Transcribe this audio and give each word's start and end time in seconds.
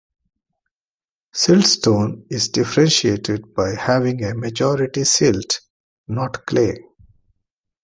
Siltstone 1.31 2.25
is 2.31 2.49
differentiated 2.49 3.53
by 3.53 3.75
having 3.75 4.23
a 4.23 4.33
majority 4.33 5.03
silt, 5.03 5.59
not 6.07 6.43
clay. 6.47 6.75